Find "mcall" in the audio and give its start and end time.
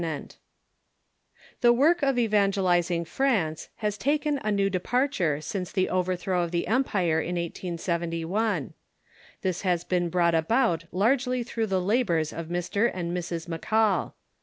13.47-14.13